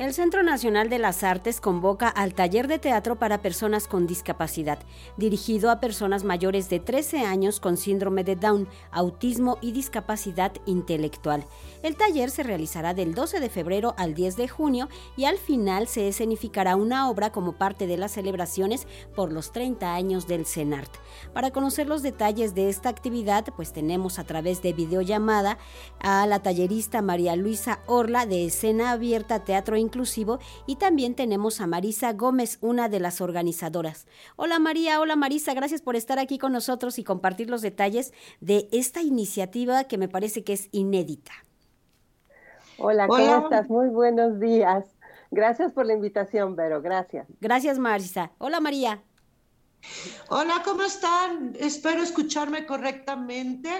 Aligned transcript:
El 0.00 0.14
Centro 0.14 0.42
Nacional 0.42 0.88
de 0.88 0.98
las 0.98 1.22
Artes 1.22 1.60
convoca 1.60 2.08
al 2.08 2.32
taller 2.32 2.68
de 2.68 2.78
teatro 2.78 3.18
para 3.18 3.42
personas 3.42 3.86
con 3.86 4.06
discapacidad, 4.06 4.78
dirigido 5.18 5.70
a 5.70 5.78
personas 5.78 6.24
mayores 6.24 6.70
de 6.70 6.80
13 6.80 7.18
años 7.26 7.60
con 7.60 7.76
síndrome 7.76 8.24
de 8.24 8.34
Down, 8.34 8.66
autismo 8.92 9.58
y 9.60 9.72
discapacidad 9.72 10.52
intelectual. 10.64 11.44
El 11.82 11.96
taller 11.96 12.30
se 12.30 12.42
realizará 12.42 12.94
del 12.94 13.14
12 13.14 13.40
de 13.40 13.50
febrero 13.50 13.94
al 13.98 14.14
10 14.14 14.38
de 14.38 14.48
junio 14.48 14.88
y 15.18 15.26
al 15.26 15.36
final 15.36 15.86
se 15.86 16.08
escenificará 16.08 16.76
una 16.76 17.10
obra 17.10 17.30
como 17.30 17.58
parte 17.58 17.86
de 17.86 17.98
las 17.98 18.12
celebraciones 18.12 18.86
por 19.14 19.30
los 19.34 19.52
30 19.52 19.94
años 19.94 20.26
del 20.26 20.46
CENART. 20.46 20.90
Para 21.34 21.50
conocer 21.50 21.86
los 21.86 22.00
detalles 22.00 22.54
de 22.54 22.70
esta 22.70 22.88
actividad, 22.88 23.44
pues 23.54 23.74
tenemos 23.74 24.18
a 24.18 24.24
través 24.24 24.62
de 24.62 24.72
videollamada 24.72 25.58
a 25.98 26.26
la 26.26 26.38
tallerista 26.38 27.02
María 27.02 27.36
Luisa 27.36 27.80
Orla 27.86 28.24
de 28.24 28.46
Escena 28.46 28.92
Abierta 28.92 29.44
Teatro 29.44 29.76
inclusivo 29.90 30.38
y 30.66 30.76
también 30.76 31.16
tenemos 31.16 31.60
a 31.60 31.66
Marisa 31.66 32.12
Gómez, 32.12 32.58
una 32.60 32.88
de 32.88 33.00
las 33.00 33.20
organizadoras. 33.20 34.06
Hola 34.36 34.60
María, 34.60 35.00
hola 35.00 35.16
Marisa, 35.16 35.52
gracias 35.52 35.82
por 35.82 35.96
estar 35.96 36.20
aquí 36.20 36.38
con 36.38 36.52
nosotros 36.52 36.98
y 37.00 37.04
compartir 37.04 37.50
los 37.50 37.60
detalles 37.60 38.12
de 38.40 38.68
esta 38.70 39.02
iniciativa 39.02 39.84
que 39.84 39.98
me 39.98 40.08
parece 40.08 40.44
que 40.44 40.52
es 40.52 40.68
inédita. 40.70 41.32
Hola, 42.78 43.08
¿cómo 43.08 43.44
estás? 43.44 43.68
Muy 43.68 43.88
buenos 43.88 44.38
días. 44.38 44.84
Gracias 45.32 45.72
por 45.72 45.86
la 45.86 45.94
invitación, 45.94 46.54
Vero, 46.54 46.80
gracias. 46.80 47.26
Gracias 47.40 47.78
Marisa. 47.78 48.30
Hola 48.38 48.60
María. 48.60 49.02
Hola, 50.28 50.62
¿cómo 50.64 50.82
están? 50.82 51.56
Espero 51.58 52.02
escucharme 52.02 52.64
correctamente. 52.64 53.70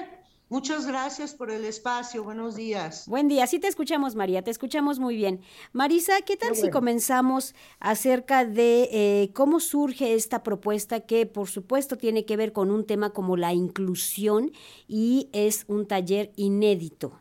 Muchas 0.51 0.85
gracias 0.85 1.33
por 1.33 1.53
el 1.53 1.65
espacio. 1.65 2.25
Buenos 2.25 2.57
días. 2.57 3.07
Buen 3.07 3.29
día. 3.29 3.47
Sí 3.47 3.61
te 3.61 3.69
escuchamos, 3.69 4.17
María. 4.17 4.43
Te 4.43 4.51
escuchamos 4.51 4.98
muy 4.98 5.15
bien. 5.15 5.42
Marisa, 5.73 6.23
¿qué 6.27 6.37
tal 6.37 6.57
si 6.57 6.70
comenzamos 6.70 7.55
acerca 7.79 8.45
de 8.45 8.89
eh, 8.91 9.31
cómo 9.33 9.61
surge 9.61 10.15
esta 10.15 10.42
propuesta 10.42 10.98
que, 11.07 11.25
por 11.25 11.47
supuesto, 11.47 11.97
tiene 11.97 12.25
que 12.25 12.37
ver 12.37 12.53
con 12.53 12.73
un 12.73 12.84
tema 12.84 13.11
como 13.11 13.37
la 13.37 13.53
inclusión 13.53 14.51
y 14.89 15.31
es 15.33 15.67
un 15.69 15.87
taller 15.87 16.33
inédito? 16.34 17.12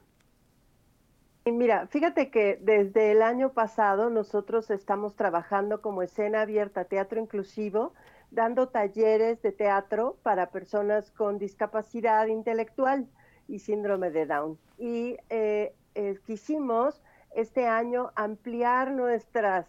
Mira, 1.45 1.85
fíjate 1.85 2.31
que 2.31 2.57
desde 2.59 3.11
el 3.11 3.21
año 3.21 3.53
pasado 3.53 4.09
nosotros 4.09 4.71
estamos 4.71 5.15
trabajando 5.15 5.83
como 5.83 6.01
escena 6.01 6.41
abierta, 6.41 6.85
teatro 6.85 7.21
inclusivo, 7.21 7.93
dando 8.31 8.69
talleres 8.69 9.39
de 9.43 9.51
teatro 9.51 10.17
para 10.23 10.49
personas 10.49 11.11
con 11.11 11.37
discapacidad 11.37 12.25
intelectual 12.25 13.07
y 13.49 13.59
síndrome 13.59 14.11
de 14.11 14.25
Down. 14.25 14.57
Y 14.77 15.17
eh, 15.29 15.73
eh, 15.95 16.19
quisimos 16.25 17.01
este 17.35 17.67
año 17.67 18.11
ampliar 18.15 18.91
nuestras 18.91 19.67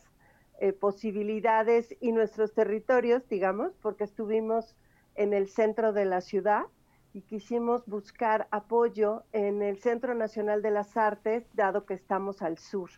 eh, 0.60 0.72
posibilidades 0.72 1.96
y 2.00 2.12
nuestros 2.12 2.52
territorios, 2.52 3.26
digamos, 3.28 3.72
porque 3.80 4.04
estuvimos 4.04 4.76
en 5.14 5.32
el 5.32 5.48
centro 5.48 5.92
de 5.92 6.04
la 6.04 6.20
ciudad 6.20 6.66
y 7.12 7.22
quisimos 7.22 7.86
buscar 7.86 8.46
apoyo 8.50 9.24
en 9.32 9.62
el 9.62 9.78
Centro 9.78 10.14
Nacional 10.14 10.62
de 10.62 10.70
las 10.70 10.96
Artes, 10.96 11.44
dado 11.54 11.84
que 11.86 11.94
estamos 11.94 12.42
al 12.42 12.58
sur. 12.58 12.90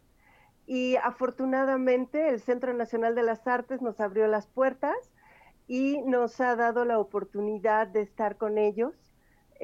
Y 0.67 0.97
afortunadamente 0.97 2.29
el 2.29 2.41
Centro 2.41 2.75
Nacional 2.75 3.15
de 3.15 3.23
las 3.23 3.47
Artes 3.47 3.81
nos 3.81 4.01
abrió 4.01 4.27
las 4.27 4.47
puertas 4.47 4.97
y 5.67 6.03
nos 6.03 6.41
ha 6.41 6.57
dado 6.57 6.85
la 6.85 6.99
oportunidad 6.99 7.87
de 7.87 8.03
estar 8.03 8.37
con 8.37 8.59
ellos 8.59 9.12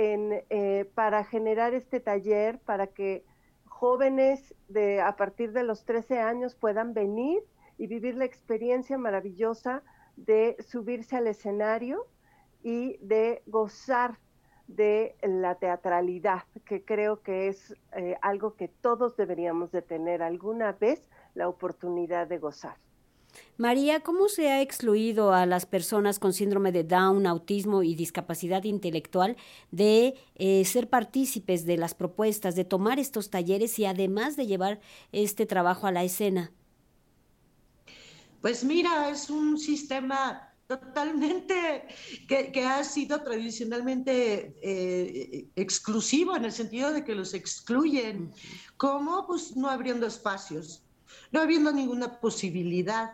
eh, 0.00 0.88
para 0.94 1.24
generar 1.24 1.74
este 1.74 1.98
taller, 1.98 2.60
para 2.60 2.86
que 2.86 3.24
jóvenes 3.64 4.54
de 4.68 5.00
a 5.00 5.16
partir 5.16 5.52
de 5.52 5.64
los 5.64 5.84
13 5.84 6.20
años 6.20 6.54
puedan 6.54 6.94
venir 6.94 7.42
y 7.78 7.88
vivir 7.88 8.14
la 8.14 8.24
experiencia 8.24 8.96
maravillosa 8.96 9.82
de 10.16 10.56
subirse 10.60 11.16
al 11.16 11.26
escenario 11.26 12.06
y 12.62 12.96
de 12.98 13.42
gozar 13.46 14.20
de 14.68 15.16
la 15.22 15.56
teatralidad, 15.56 16.44
que 16.64 16.84
creo 16.84 17.22
que 17.22 17.48
es 17.48 17.74
eh, 17.96 18.16
algo 18.22 18.54
que 18.54 18.68
todos 18.68 19.16
deberíamos 19.16 19.72
de 19.72 19.82
tener 19.82 20.22
alguna 20.22 20.70
vez 20.72 21.10
la 21.34 21.48
oportunidad 21.48 22.28
de 22.28 22.38
gozar. 22.38 22.76
María, 23.56 24.00
¿cómo 24.00 24.28
se 24.28 24.50
ha 24.50 24.62
excluido 24.62 25.32
a 25.32 25.46
las 25.46 25.66
personas 25.66 26.18
con 26.18 26.32
síndrome 26.32 26.70
de 26.70 26.84
Down, 26.84 27.26
autismo 27.26 27.82
y 27.82 27.94
discapacidad 27.94 28.64
intelectual 28.64 29.36
de 29.70 30.14
eh, 30.36 30.64
ser 30.64 30.88
partícipes 30.88 31.66
de 31.66 31.76
las 31.76 31.94
propuestas, 31.94 32.54
de 32.54 32.64
tomar 32.64 32.98
estos 32.98 33.30
talleres 33.30 33.78
y 33.78 33.84
además 33.84 34.36
de 34.36 34.46
llevar 34.46 34.80
este 35.12 35.46
trabajo 35.46 35.86
a 35.86 35.92
la 35.92 36.04
escena? 36.04 36.52
Pues 38.40 38.62
mira, 38.62 39.10
es 39.10 39.30
un 39.30 39.58
sistema 39.58 40.48
totalmente 40.68 41.86
que, 42.28 42.64
ha 42.64 42.84
sido 42.84 43.22
tradicionalmente 43.22 44.54
eh, 44.62 45.48
exclusivo 45.56 46.36
en 46.36 46.44
el 46.44 46.52
sentido 46.52 46.92
de 46.92 47.04
que 47.04 47.14
los 47.14 47.32
excluyen. 47.32 48.32
¿Cómo? 48.76 49.26
Pues 49.26 49.56
no 49.56 49.68
abriendo 49.68 50.06
espacios, 50.06 50.82
no 51.32 51.40
habiendo 51.40 51.72
ninguna 51.72 52.20
posibilidad. 52.20 53.10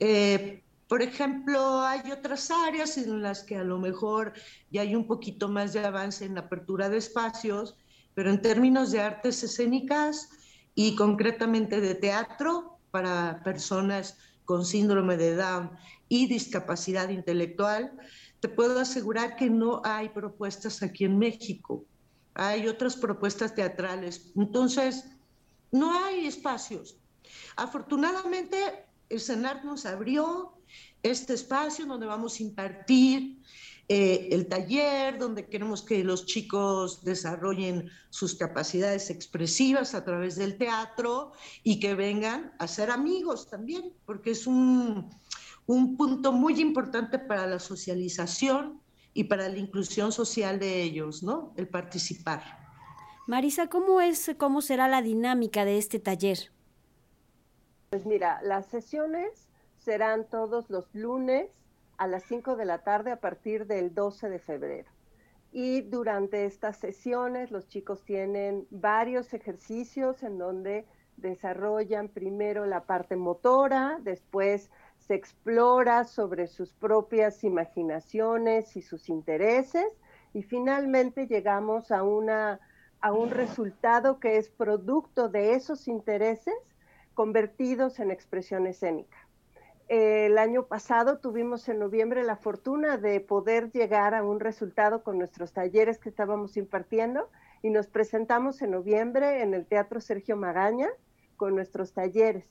Eh, 0.00 0.64
por 0.88 1.02
ejemplo, 1.02 1.82
hay 1.82 2.10
otras 2.10 2.50
áreas 2.50 2.98
en 2.98 3.22
las 3.22 3.44
que 3.44 3.56
a 3.56 3.62
lo 3.62 3.78
mejor 3.78 4.32
ya 4.72 4.80
hay 4.80 4.96
un 4.96 5.06
poquito 5.06 5.48
más 5.48 5.72
de 5.72 5.84
avance 5.84 6.24
en 6.24 6.34
la 6.34 6.40
apertura 6.40 6.88
de 6.88 6.96
espacios, 6.96 7.76
pero 8.14 8.30
en 8.30 8.42
términos 8.42 8.90
de 8.90 9.00
artes 9.00 9.42
escénicas 9.44 10.30
y 10.74 10.96
concretamente 10.96 11.80
de 11.80 11.94
teatro 11.94 12.78
para 12.90 13.40
personas 13.44 14.18
con 14.44 14.64
síndrome 14.64 15.16
de 15.16 15.36
Down 15.36 15.70
y 16.08 16.26
discapacidad 16.26 17.08
intelectual, 17.10 17.92
te 18.40 18.48
puedo 18.48 18.80
asegurar 18.80 19.36
que 19.36 19.48
no 19.48 19.82
hay 19.84 20.08
propuestas 20.08 20.82
aquí 20.82 21.04
en 21.04 21.18
México. 21.18 21.84
Hay 22.34 22.66
otras 22.66 22.96
propuestas 22.96 23.54
teatrales. 23.54 24.32
Entonces, 24.34 25.04
no 25.70 25.92
hay 26.04 26.26
espacios. 26.26 26.98
Afortunadamente, 27.54 28.89
el 29.10 29.20
CENAR 29.20 29.64
nos 29.64 29.84
abrió 29.86 30.54
este 31.02 31.34
espacio 31.34 31.84
donde 31.84 32.06
vamos 32.06 32.38
a 32.38 32.42
impartir 32.44 33.42
eh, 33.88 34.28
el 34.30 34.46
taller, 34.46 35.18
donde 35.18 35.46
queremos 35.46 35.82
que 35.82 36.04
los 36.04 36.24
chicos 36.26 37.02
desarrollen 37.02 37.90
sus 38.08 38.36
capacidades 38.36 39.10
expresivas 39.10 39.94
a 39.94 40.04
través 40.04 40.36
del 40.36 40.56
teatro 40.56 41.32
y 41.64 41.80
que 41.80 41.94
vengan 41.96 42.52
a 42.60 42.68
ser 42.68 42.92
amigos 42.92 43.50
también, 43.50 43.92
porque 44.06 44.30
es 44.30 44.46
un, 44.46 45.10
un 45.66 45.96
punto 45.96 46.30
muy 46.30 46.60
importante 46.60 47.18
para 47.18 47.48
la 47.48 47.58
socialización 47.58 48.80
y 49.12 49.24
para 49.24 49.48
la 49.48 49.58
inclusión 49.58 50.12
social 50.12 50.60
de 50.60 50.84
ellos, 50.84 51.24
¿no? 51.24 51.52
El 51.56 51.66
participar. 51.66 52.42
Marisa, 53.26 53.66
¿cómo 53.66 54.00
es, 54.00 54.30
cómo 54.38 54.62
será 54.62 54.86
la 54.86 55.02
dinámica 55.02 55.64
de 55.64 55.78
este 55.78 55.98
taller? 55.98 56.52
Pues 57.90 58.06
mira, 58.06 58.40
las 58.44 58.66
sesiones 58.66 59.48
serán 59.78 60.24
todos 60.28 60.70
los 60.70 60.94
lunes 60.94 61.50
a 61.96 62.06
las 62.06 62.22
5 62.22 62.54
de 62.54 62.64
la 62.64 62.84
tarde 62.84 63.10
a 63.10 63.18
partir 63.18 63.66
del 63.66 63.92
12 63.96 64.28
de 64.28 64.38
febrero. 64.38 64.88
Y 65.50 65.80
durante 65.80 66.44
estas 66.44 66.76
sesiones 66.76 67.50
los 67.50 67.66
chicos 67.66 68.04
tienen 68.04 68.64
varios 68.70 69.34
ejercicios 69.34 70.22
en 70.22 70.38
donde 70.38 70.86
desarrollan 71.16 72.06
primero 72.06 72.64
la 72.64 72.84
parte 72.84 73.16
motora, 73.16 73.98
después 74.02 74.70
se 74.98 75.14
explora 75.16 76.04
sobre 76.04 76.46
sus 76.46 76.72
propias 76.72 77.42
imaginaciones 77.42 78.76
y 78.76 78.82
sus 78.82 79.08
intereses 79.08 79.98
y 80.32 80.44
finalmente 80.44 81.26
llegamos 81.26 81.90
a, 81.90 82.04
una, 82.04 82.60
a 83.00 83.12
un 83.12 83.30
resultado 83.30 84.20
que 84.20 84.36
es 84.36 84.48
producto 84.48 85.28
de 85.28 85.54
esos 85.54 85.88
intereses 85.88 86.54
convertidos 87.20 88.00
en 88.00 88.10
expresión 88.10 88.66
escénica. 88.66 89.18
El 89.88 90.38
año 90.38 90.64
pasado 90.68 91.18
tuvimos 91.18 91.68
en 91.68 91.78
noviembre 91.78 92.24
la 92.24 92.36
fortuna 92.36 92.96
de 92.96 93.20
poder 93.20 93.70
llegar 93.72 94.14
a 94.14 94.24
un 94.24 94.40
resultado 94.40 95.02
con 95.02 95.18
nuestros 95.18 95.52
talleres 95.52 95.98
que 95.98 96.08
estábamos 96.08 96.56
impartiendo 96.56 97.28
y 97.60 97.68
nos 97.68 97.88
presentamos 97.88 98.62
en 98.62 98.70
noviembre 98.70 99.42
en 99.42 99.52
el 99.52 99.66
Teatro 99.66 100.00
Sergio 100.00 100.34
Magaña 100.38 100.88
con 101.36 101.54
nuestros 101.54 101.92
talleres, 101.92 102.46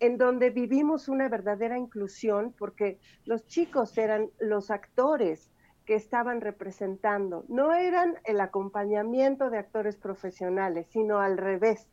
en 0.00 0.18
donde 0.18 0.50
vivimos 0.50 1.08
una 1.08 1.30
verdadera 1.30 1.78
inclusión 1.78 2.54
porque 2.58 2.98
los 3.24 3.46
chicos 3.46 3.96
eran 3.96 4.28
los 4.38 4.70
actores 4.70 5.50
que 5.86 5.94
estaban 5.94 6.42
representando, 6.42 7.46
no 7.48 7.72
eran 7.72 8.18
el 8.24 8.38
acompañamiento 8.42 9.48
de 9.48 9.56
actores 9.56 9.96
profesionales, 9.96 10.88
sino 10.90 11.20
al 11.20 11.38
revés 11.38 11.88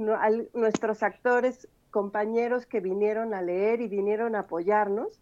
nuestros 0.00 1.02
actores, 1.02 1.68
compañeros 1.90 2.66
que 2.66 2.80
vinieron 2.80 3.34
a 3.34 3.42
leer 3.42 3.80
y 3.80 3.88
vinieron 3.88 4.34
a 4.34 4.40
apoyarnos, 4.40 5.20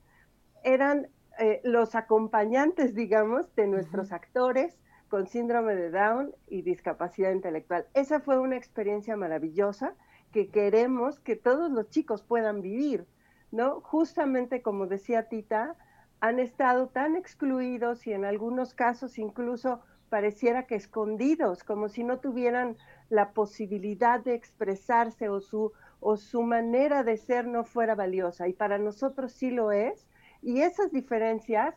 eran 0.62 1.08
eh, 1.38 1.60
los 1.64 1.94
acompañantes, 1.94 2.94
digamos, 2.94 3.54
de 3.54 3.66
nuestros 3.66 4.12
actores 4.12 4.78
con 5.08 5.26
síndrome 5.26 5.74
de 5.74 5.90
Down 5.90 6.34
y 6.46 6.62
discapacidad 6.62 7.32
intelectual. 7.32 7.86
Esa 7.94 8.20
fue 8.20 8.38
una 8.38 8.56
experiencia 8.56 9.16
maravillosa 9.16 9.94
que 10.32 10.50
queremos 10.50 11.20
que 11.20 11.36
todos 11.36 11.70
los 11.70 11.88
chicos 11.90 12.22
puedan 12.22 12.60
vivir, 12.60 13.06
¿no? 13.50 13.80
Justamente 13.80 14.62
como 14.62 14.86
decía 14.86 15.28
Tita, 15.28 15.76
han 16.20 16.38
estado 16.38 16.88
tan 16.88 17.16
excluidos 17.16 18.06
y 18.06 18.12
en 18.12 18.24
algunos 18.24 18.74
casos 18.74 19.18
incluso 19.18 19.80
pareciera 20.08 20.66
que 20.66 20.74
escondidos, 20.74 21.64
como 21.64 21.88
si 21.88 22.04
no 22.04 22.18
tuvieran 22.18 22.76
la 23.10 23.32
posibilidad 23.32 24.20
de 24.20 24.34
expresarse 24.34 25.28
o 25.28 25.40
su, 25.40 25.72
o 26.00 26.16
su 26.16 26.42
manera 26.42 27.04
de 27.04 27.16
ser 27.16 27.46
no 27.46 27.64
fuera 27.64 27.94
valiosa. 27.94 28.48
Y 28.48 28.52
para 28.52 28.78
nosotros 28.78 29.32
sí 29.32 29.50
lo 29.50 29.72
es. 29.72 30.06
Y 30.42 30.60
esas 30.62 30.92
diferencias, 30.92 31.74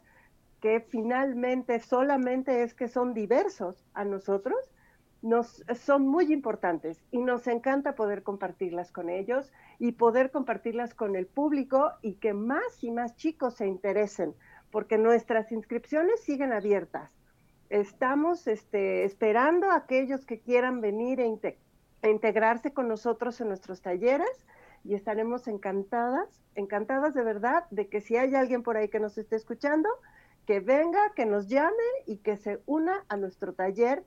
que 0.62 0.80
finalmente 0.80 1.80
solamente 1.80 2.64
es 2.64 2.74
que 2.74 2.88
son 2.88 3.14
diversos 3.14 3.86
a 3.94 4.06
nosotros, 4.06 4.72
nos 5.22 5.64
son 5.76 6.08
muy 6.08 6.34
importantes 6.34 7.04
y 7.12 7.20
nos 7.20 7.48
encanta 7.48 7.96
poder 7.96 8.24
compartirlas 8.24 8.92
con 8.92 9.10
ellos 9.10 9.52
y 9.78 9.94
poder 9.94 10.32
compartirlas 10.32 10.96
con 10.96 11.16
el 11.16 11.28
público 11.28 11.92
y 12.02 12.16
que 12.16 12.34
más 12.34 12.84
y 12.84 12.92
más 12.92 13.16
chicos 13.16 13.56
se 13.56 13.68
interesen, 13.68 14.34
porque 14.72 14.98
nuestras 14.98 15.52
inscripciones 15.52 16.22
siguen 16.22 16.54
abiertas. 16.54 17.21
Estamos 17.72 18.48
este, 18.48 19.06
esperando 19.06 19.72
a 19.72 19.78
aquellos 19.78 20.26
que 20.26 20.42
quieran 20.42 20.82
venir 20.82 21.22
e, 21.22 21.58
integrarse 22.04 22.74
con 22.74 22.90
nosotros 22.90 23.40
en 23.40 23.48
nuestros 23.48 23.82
talleres 23.82 24.46
y 24.84 24.94
estaremos 24.94 25.48
encantadas, 25.48 26.44
encantadas 26.56 27.14
de 27.14 27.24
verdad 27.24 27.64
de 27.72 27.88
que 27.88 28.02
si 28.02 28.18
hay 28.18 28.36
alguien 28.36 28.62
por 28.62 28.76
ahí 28.76 28.90
que 28.90 29.00
nos 29.00 29.18
esté 29.18 29.38
escuchando, 29.38 29.88
que 30.46 30.60
venga, 30.60 31.14
que 31.16 31.26
nos 31.26 31.48
llame 31.48 31.72
y 32.06 32.18
que 32.18 32.36
se 32.36 32.60
una 32.66 33.06
a 33.08 33.16
nuestro 33.16 33.54
taller 33.54 34.04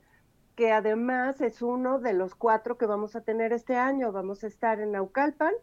que 0.55 0.71
además 0.71 1.41
es 1.41 1.63
uno 1.63 1.97
de 1.97 2.13
los 2.13 2.35
cuatro 2.35 2.77
que 2.77 2.85
vamos 2.85 3.15
a 3.15 3.21
tener 3.21 3.51
este 3.51 3.77
año. 3.77 4.11
Vamos 4.11 4.43
a 4.43 4.47
estar 4.47 4.79
en 4.79 4.91
Naucalpan, 4.91 5.55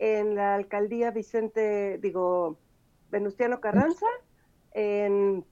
en 0.00 0.34
la 0.34 0.56
alcaldía 0.56 1.12
Vicente, 1.12 1.98
digo, 1.98 2.58
Venustiano 3.12 3.60
Carranza, 3.60 4.08
en 4.72 5.44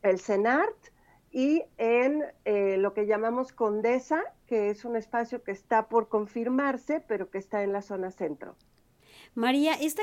el 0.00 0.18
CENART 0.18 0.93
y 1.34 1.64
en 1.78 2.22
eh, 2.44 2.76
lo 2.78 2.94
que 2.94 3.06
llamamos 3.06 3.52
Condesa, 3.52 4.22
que 4.46 4.70
es 4.70 4.84
un 4.84 4.94
espacio 4.94 5.42
que 5.42 5.50
está 5.50 5.88
por 5.88 6.08
confirmarse, 6.08 7.00
pero 7.00 7.28
que 7.28 7.38
está 7.38 7.64
en 7.64 7.72
la 7.72 7.82
zona 7.82 8.12
centro. 8.12 8.54
María, 9.34 9.74
esta, 9.74 10.02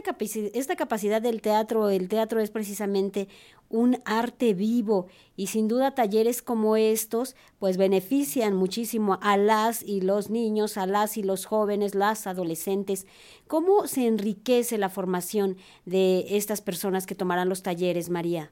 esta 0.53 0.75
capacidad 0.75 1.21
del 1.21 1.41
teatro, 1.41 1.89
el 1.89 2.09
teatro 2.09 2.41
es 2.41 2.51
precisamente 2.51 3.29
un 3.69 3.99
arte 4.03 4.53
vivo 4.53 5.07
y 5.37 5.47
sin 5.47 5.69
duda 5.69 5.95
talleres 5.95 6.41
como 6.41 6.75
estos 6.75 7.37
pues 7.59 7.77
benefician 7.77 8.53
muchísimo 8.53 9.17
a 9.21 9.37
las 9.37 9.83
y 9.83 10.01
los 10.01 10.29
niños, 10.29 10.75
a 10.75 10.85
las 10.85 11.15
y 11.15 11.23
los 11.23 11.45
jóvenes, 11.45 11.95
las 11.95 12.27
adolescentes. 12.27 13.07
¿Cómo 13.47 13.87
se 13.87 14.05
enriquece 14.05 14.77
la 14.77 14.89
formación 14.89 15.55
de 15.85 16.35
estas 16.35 16.59
personas 16.59 17.05
que 17.05 17.15
tomarán 17.15 17.47
los 17.47 17.63
talleres, 17.63 18.09
María? 18.09 18.51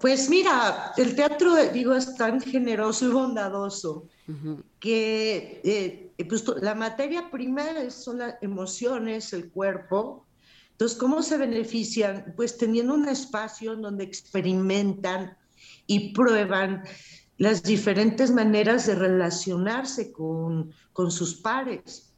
Pues 0.00 0.30
mira, 0.30 0.94
el 0.96 1.14
teatro, 1.14 1.54
digo, 1.74 1.94
es 1.94 2.14
tan 2.16 2.40
generoso 2.40 3.06
y 3.06 3.12
bondadoso 3.12 4.08
que 4.78 5.60
eh, 5.62 6.24
pues, 6.26 6.42
la 6.62 6.74
materia 6.74 7.30
prima 7.30 7.90
son 7.90 8.18
las 8.20 8.36
emociones, 8.40 9.34
el 9.34 9.50
cuerpo. 9.50 10.26
Entonces, 10.70 10.96
¿cómo 10.96 11.22
se 11.22 11.36
benefician? 11.36 12.32
Pues 12.34 12.56
teniendo 12.56 12.94
un 12.94 13.08
espacio 13.08 13.76
donde 13.76 14.04
experimentan 14.04 15.36
y 15.86 16.14
prueban 16.14 16.82
las 17.36 17.62
diferentes 17.62 18.30
maneras 18.30 18.86
de 18.86 18.94
relacionarse 18.94 20.12
con, 20.12 20.72
con 20.94 21.10
sus 21.10 21.42
pares, 21.42 22.09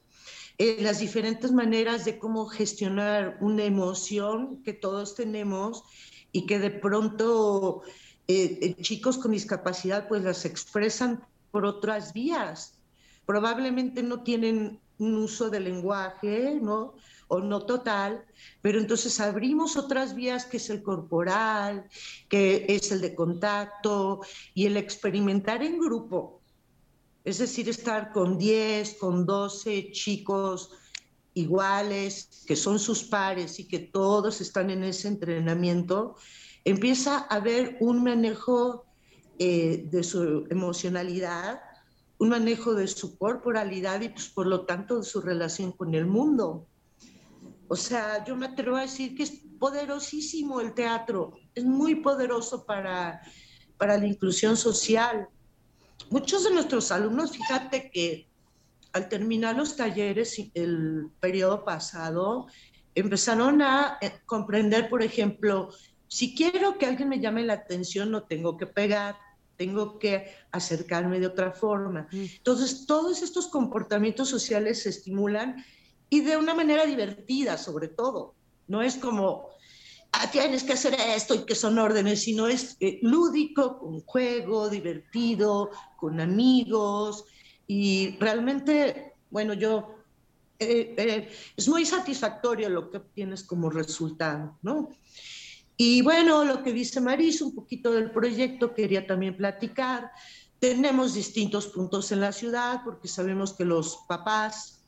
eh, 0.65 0.77
las 0.81 1.01
diferentes 1.01 1.51
maneras 1.51 2.05
de 2.05 2.21
cómo 2.21 2.47
gestionar 2.47 3.37
una 3.41 3.65
emoción 3.65 4.63
que 4.63 4.73
todos 4.73 5.17
tenemos 5.17 5.83
y 6.31 6.47
que 6.47 6.61
de 6.61 6.71
pronto 6.71 7.83
eh, 8.29 8.61
eh, 8.63 8.77
chicos 8.81 9.19
con 9.19 9.33
discapacidad 9.33 10.07
pues 10.07 10.23
las 10.23 10.45
expresan 10.45 11.27
por 11.51 11.65
otras 11.65 12.13
vías. 12.13 12.79
Probablemente 13.27 14.05
no 14.05 14.23
tienen 14.23 14.79
un 14.99 15.17
uso 15.17 15.51
del 15.51 15.65
lenguaje, 15.65 16.61
¿no? 16.63 16.95
O 17.27 17.41
no 17.41 17.67
total, 17.67 18.25
pero 18.61 18.79
entonces 18.79 19.19
abrimos 19.19 19.77
otras 19.77 20.15
vías 20.15 20.45
que 20.45 20.59
es 20.59 20.71
el 20.71 20.85
corporal, 20.85 21.89
que 22.29 22.67
es 22.69 22.93
el 22.93 23.01
de 23.01 23.17
contacto 23.17 24.21
y 24.55 24.67
el 24.67 24.77
experimentar 24.77 25.65
en 25.65 25.81
grupo. 25.81 26.42
Es 27.25 27.39
decir, 27.39 27.69
estar 27.69 28.13
con 28.13 28.37
10, 28.37 28.97
con 28.99 29.27
12 29.27 29.93
chicos 29.93 30.71
iguales, 31.35 32.45
que 32.47 32.57
son 32.57 32.79
sus 32.79 33.05
pares 33.05 33.59
y 33.61 33.69
que 33.69 33.79
todos 33.79 34.41
están 34.41 34.71
en 34.71 34.85
ese 34.85 35.09
entrenamiento, 35.09 36.17
empieza 36.65 37.19
a 37.19 37.37
haber 37.37 37.77
un 37.81 38.03
manejo 38.03 38.85
eh, 39.39 39.89
de 39.91 40.03
su 40.03 40.47
emocionalidad, 40.51 41.61
un 42.19 42.29
manejo 42.29 42.75
de 42.75 42.87
su 42.87 43.17
corporalidad 43.17 44.01
y 44.01 44.11
pues 44.11 44.29
por 44.29 44.47
lo 44.47 44.67
tanto 44.67 44.99
de 44.99 45.05
su 45.05 45.21
relación 45.21 45.73
con 45.73 45.95
el 45.95 46.07
mundo. 46.07 46.67
O 47.69 47.77
sea, 47.77 48.25
yo 48.25 48.37
me 48.37 48.47
atrevo 48.47 48.77
a 48.77 48.83
decir 48.83 49.17
que 49.17 49.23
es 49.23 49.33
poderosísimo 49.59 50.61
el 50.61 50.75
teatro, 50.75 51.33
es 51.55 51.65
muy 51.65 51.97
poderoso 51.97 52.67
para, 52.67 53.23
para 53.79 53.97
la 53.97 54.07
inclusión 54.07 54.57
social. 54.57 55.29
Muchos 56.11 56.45
de 56.45 56.51
nuestros 56.51 56.93
alumnos, 56.93 57.33
fíjate 57.33 57.91
que 57.91 58.29
al 58.93 59.09
terminar 59.09 59.57
los 59.57 59.77
talleres 59.77 60.39
el 60.55 61.09
periodo 61.21 61.65
pasado, 61.65 62.47
empezaron 62.95 63.63
a 63.63 63.99
eh, 64.01 64.13
comprender, 64.27 64.89
por 64.89 65.03
ejemplo, 65.03 65.71
si 66.09 66.35
quiero 66.35 66.77
que 66.77 66.87
alguien 66.87 67.09
me 67.09 67.21
llame 67.21 67.43
la 67.43 67.55
atención, 67.55 68.11
no 68.11 68.25
tengo 68.25 68.59
que 68.59 68.67
pegar, 68.67 69.17
tengo 69.57 69.99
que 69.99 70.35
acercarme 70.51 71.21
de 71.21 71.27
otra 71.27 71.53
forma. 71.53 72.09
Entonces, 72.13 72.85
todos 72.87 73.23
estos 73.23 73.49
comportamientos 73.49 74.29
sociales 74.29 74.83
se 74.83 74.91
estimulan 74.91 75.65
y 76.11 76.21
de 76.21 76.37
una 76.37 76.55
manera 76.55 76.85
divertida, 76.85 77.57
sobre 77.57 77.89
todo. 77.89 78.35
No 78.67 78.83
es 78.83 78.97
como, 78.97 79.49
ah, 80.13 80.31
tienes 80.31 80.63
que 80.63 80.75
hacer 80.75 80.95
esto 80.95 81.35
y 81.35 81.45
que 81.45 81.55
son 81.55 81.79
órdenes, 81.79 82.23
sino 82.23 82.47
es 82.47 82.77
eh, 82.81 82.99
lúdico, 83.03 83.79
con 83.79 84.01
juego, 84.01 84.69
divertido, 84.69 85.71
con 85.97 86.21
amigos, 86.21 87.25
y 87.67 88.17
realmente, 88.19 89.15
bueno, 89.31 89.55
yo, 89.55 89.95
eh, 90.59 90.95
eh, 90.97 91.29
es 91.57 91.69
muy 91.69 91.87
satisfactorio 91.87 92.69
lo 92.69 92.91
que 92.91 92.99
obtienes 92.99 93.45
como 93.45 93.71
resultado, 93.71 94.59
¿no? 94.63 94.91
Y 95.77 96.03
bueno, 96.03 96.45
lo 96.45 96.63
que 96.63 96.73
dice 96.73 97.01
Marisa, 97.01 97.47
un 97.47 97.55
poquito 97.55 97.93
del 97.93 98.11
proyecto, 98.11 98.75
quería 98.75 99.07
también 99.07 99.37
platicar. 99.37 100.11
Tenemos 100.59 101.15
distintos 101.15 101.69
puntos 101.69 102.13
en 102.13 102.21
la 102.21 102.33
ciudad 102.33 102.83
porque 102.85 103.09
sabemos 103.09 103.55
que 103.55 103.65
los 103.65 104.05
papás 104.07 104.82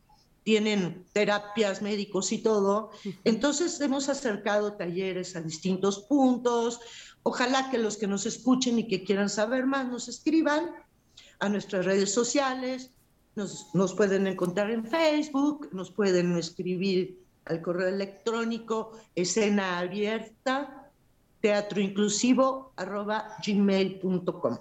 tienen 0.44 1.04
terapias 1.12 1.82
médicos 1.82 2.30
y 2.30 2.38
todo. 2.38 2.90
Entonces 3.24 3.80
hemos 3.80 4.08
acercado 4.08 4.74
talleres 4.74 5.34
a 5.34 5.40
distintos 5.40 6.00
puntos. 6.00 6.80
Ojalá 7.22 7.70
que 7.70 7.78
los 7.78 7.96
que 7.96 8.06
nos 8.06 8.26
escuchen 8.26 8.78
y 8.78 8.86
que 8.86 9.02
quieran 9.04 9.30
saber 9.30 9.66
más 9.66 9.88
nos 9.88 10.08
escriban 10.08 10.70
a 11.40 11.48
nuestras 11.48 11.86
redes 11.86 12.12
sociales, 12.12 12.90
nos, 13.34 13.74
nos 13.74 13.94
pueden 13.94 14.26
encontrar 14.26 14.70
en 14.70 14.86
Facebook, 14.86 15.70
nos 15.72 15.90
pueden 15.90 16.36
escribir 16.36 17.18
al 17.46 17.60
correo 17.60 17.88
electrónico 17.88 18.92
escena 19.14 19.78
abierta 19.78 20.90
teatroinclusivo 21.40 22.72
arroba 22.76 23.36
gmail.com. 23.44 24.58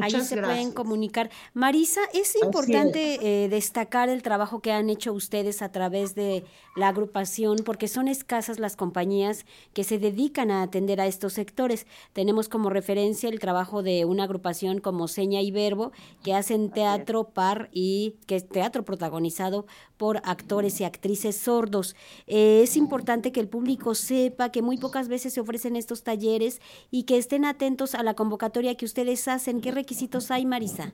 Ahí 0.00 0.20
se 0.22 0.36
pueden 0.36 0.72
comunicar. 0.72 1.30
Marisa, 1.54 2.00
es 2.14 2.34
importante 2.42 3.18
eh, 3.22 3.48
destacar 3.48 4.08
el 4.08 4.22
trabajo 4.22 4.60
que 4.60 4.72
han 4.72 4.88
hecho 4.90 5.12
ustedes 5.12 5.62
a 5.62 5.70
través 5.70 6.14
de 6.14 6.44
la 6.76 6.88
agrupación, 6.88 7.58
porque 7.64 7.88
son 7.88 8.08
escasas 8.08 8.58
las 8.58 8.76
compañías 8.76 9.44
que 9.74 9.84
se 9.84 9.98
dedican 9.98 10.50
a 10.50 10.62
atender 10.62 11.00
a 11.00 11.06
estos 11.06 11.34
sectores. 11.34 11.86
Tenemos 12.12 12.48
como 12.48 12.70
referencia 12.70 13.28
el 13.28 13.40
trabajo 13.40 13.82
de 13.82 14.04
una 14.04 14.24
agrupación 14.24 14.80
como 14.80 15.08
Seña 15.08 15.40
y 15.42 15.50
Verbo, 15.50 15.92
que 16.22 16.34
hacen 16.34 16.70
teatro 16.70 17.24
par 17.24 17.68
y 17.72 18.16
que 18.26 18.36
es 18.36 18.48
teatro 18.48 18.84
protagonizado 18.84 19.66
por 19.96 20.20
actores 20.24 20.80
y 20.80 20.84
actrices 20.84 21.36
sordos. 21.36 21.94
Eh, 22.26 22.62
es 22.64 22.76
importante 22.76 23.30
que 23.30 23.40
el 23.40 23.48
público 23.48 23.94
sepa 23.94 24.50
que 24.50 24.62
muy 24.62 24.76
pocas 24.76 25.08
veces 25.08 25.32
se 25.32 25.40
ofrecen 25.40 25.76
estos 25.76 26.02
talleres 26.02 26.60
y 26.90 27.04
que 27.04 27.18
estén 27.18 27.44
atentos 27.44 27.94
a 27.94 28.02
la 28.02 28.14
convocatoria 28.14 28.74
que 28.74 28.84
ustedes 28.84 29.28
hacen. 29.28 29.60
¿Qué 29.60 29.70
requisitos 29.82 30.30
hay, 30.30 30.46
Marisa? 30.46 30.92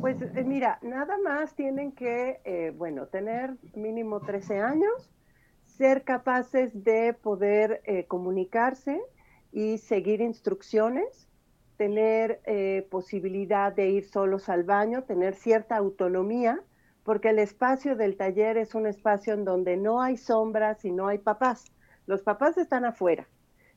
Pues 0.00 0.20
eh, 0.20 0.44
mira, 0.44 0.78
nada 0.82 1.16
más 1.18 1.54
tienen 1.54 1.92
que, 1.92 2.40
eh, 2.44 2.72
bueno, 2.76 3.06
tener 3.06 3.56
mínimo 3.74 4.20
13 4.20 4.60
años, 4.60 5.10
ser 5.64 6.04
capaces 6.04 6.84
de 6.84 7.14
poder 7.14 7.82
comunicarse 8.06 9.00
y 9.50 9.78
seguir 9.78 10.20
instrucciones, 10.20 11.28
tener 11.76 12.40
posibilidad 12.90 13.72
de 13.72 13.88
ir 13.88 14.04
solos 14.08 14.48
al 14.48 14.62
baño, 14.62 15.02
tener 15.02 15.34
cierta 15.34 15.76
autonomía 15.76 16.62
porque 17.04 17.28
el 17.28 17.38
espacio 17.38 17.96
del 17.96 18.16
taller 18.16 18.56
es 18.56 18.74
un 18.74 18.86
espacio 18.86 19.34
en 19.34 19.44
donde 19.44 19.76
no 19.76 20.00
hay 20.00 20.16
sombras 20.16 20.84
y 20.84 20.90
no 20.90 21.06
hay 21.06 21.18
papás. 21.18 21.66
Los 22.06 22.22
papás 22.22 22.56
están 22.56 22.84
afuera. 22.84 23.28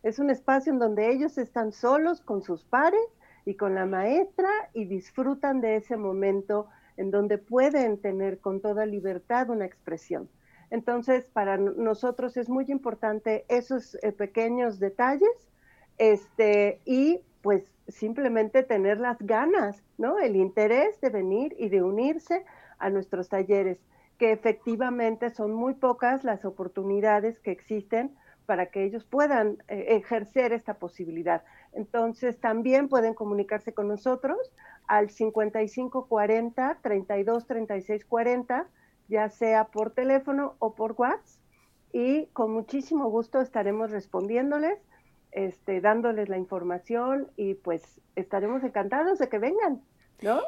Es 0.01 0.17
un 0.17 0.29
espacio 0.29 0.71
en 0.71 0.79
donde 0.79 1.11
ellos 1.11 1.37
están 1.37 1.73
solos 1.73 2.21
con 2.21 2.41
sus 2.41 2.63
pares 2.63 3.01
y 3.47 3.55
con 3.55 3.75
la 3.75 3.85
maestra 3.85 4.49
y 4.73 4.83
disfrutan 4.83 5.61
de 5.61 5.77
ese 5.77 5.95
momento 5.95 6.67
en 6.97 7.11
donde 7.11 7.37
pueden 7.37 7.97
tener 7.97 8.39
con 8.39 8.59
toda 8.59 8.85
libertad 8.85 9.49
una 9.49 9.63
expresión. 9.63 10.27
Entonces, 10.69 11.29
para 11.29 11.55
nosotros 11.55 12.35
es 12.35 12.49
muy 12.49 12.65
importante 12.67 13.45
esos 13.47 13.97
eh, 14.03 14.11
pequeños 14.11 14.79
detalles 14.79 15.29
este, 15.97 16.81
y 16.83 17.21
pues 17.41 17.63
simplemente 17.87 18.63
tener 18.63 18.99
las 18.99 19.17
ganas, 19.19 19.81
¿no? 19.97 20.19
El 20.19 20.35
interés 20.35 20.99
de 20.99 21.09
venir 21.09 21.55
y 21.57 21.69
de 21.69 21.81
unirse 21.81 22.43
a 22.79 22.89
nuestros 22.89 23.29
talleres, 23.29 23.79
que 24.17 24.33
efectivamente 24.33 25.29
son 25.29 25.53
muy 25.53 25.73
pocas 25.75 26.25
las 26.25 26.43
oportunidades 26.43 27.39
que 27.39 27.51
existen 27.51 28.11
para 28.47 28.67
que 28.67 28.85
ellos 28.85 29.03
puedan 29.03 29.57
eh, 29.67 29.85
ejercer 29.89 30.53
esta 30.53 30.75
posibilidad. 30.75 31.43
Entonces, 31.73 32.39
también 32.39 32.87
pueden 32.87 33.13
comunicarse 33.13 33.73
con 33.73 33.87
nosotros 33.87 34.39
al 34.87 35.11
5540 35.11 36.79
32 36.81 37.45
36 37.45 38.05
40, 38.05 38.67
ya 39.09 39.29
sea 39.29 39.65
por 39.65 39.91
teléfono 39.91 40.55
o 40.57 40.73
por 40.73 40.93
WhatsApp, 40.93 41.43
y 41.93 42.27
con 42.27 42.51
muchísimo 42.51 43.09
gusto 43.09 43.41
estaremos 43.41 43.91
respondiéndoles, 43.91 44.79
este, 45.31 45.81
dándoles 45.81 46.29
la 46.29 46.37
información 46.37 47.29
y 47.35 47.55
pues 47.55 48.01
estaremos 48.15 48.63
encantados 48.63 49.19
de 49.19 49.29
que 49.29 49.39
vengan, 49.39 49.81
¿no? 50.21 50.39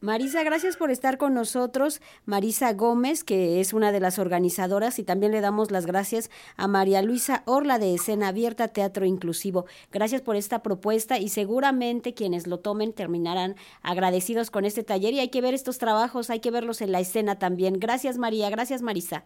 Marisa, 0.00 0.44
gracias 0.44 0.76
por 0.76 0.90
estar 0.90 1.16
con 1.16 1.32
nosotros. 1.32 2.02
Marisa 2.26 2.74
Gómez, 2.74 3.24
que 3.24 3.60
es 3.60 3.72
una 3.72 3.92
de 3.92 4.00
las 4.00 4.18
organizadoras, 4.18 4.98
y 4.98 5.04
también 5.04 5.32
le 5.32 5.40
damos 5.40 5.70
las 5.70 5.86
gracias 5.86 6.30
a 6.58 6.68
María 6.68 7.00
Luisa 7.00 7.42
Orla 7.46 7.78
de 7.78 7.94
Escena 7.94 8.28
Abierta 8.28 8.68
Teatro 8.68 9.06
Inclusivo. 9.06 9.64
Gracias 9.90 10.20
por 10.20 10.36
esta 10.36 10.62
propuesta 10.62 11.18
y 11.18 11.30
seguramente 11.30 12.12
quienes 12.12 12.46
lo 12.46 12.60
tomen 12.60 12.92
terminarán 12.92 13.56
agradecidos 13.80 14.50
con 14.50 14.66
este 14.66 14.82
taller 14.82 15.14
y 15.14 15.20
hay 15.20 15.30
que 15.30 15.40
ver 15.40 15.54
estos 15.54 15.78
trabajos, 15.78 16.28
hay 16.28 16.40
que 16.40 16.50
verlos 16.50 16.82
en 16.82 16.92
la 16.92 17.00
escena 17.00 17.38
también. 17.38 17.80
Gracias 17.80 18.18
María, 18.18 18.50
gracias 18.50 18.82
Marisa. 18.82 19.24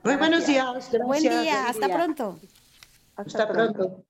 Muy 0.05 0.17
buenos 0.17 0.47
días. 0.47 0.91
Buen 1.07 1.23
día, 1.23 1.69
hasta 1.69 1.89
pronto. 1.89 2.39
Hasta, 3.17 3.49
pronto. 3.49 4.05